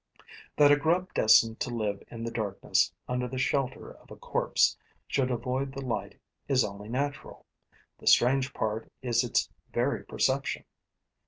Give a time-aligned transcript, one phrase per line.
[0.55, 4.75] That a grub destined to live in the darkness, under the shelter of a corpse,
[5.07, 7.45] should avoid the light is only natural;
[7.99, 10.63] the strange part is its very perception.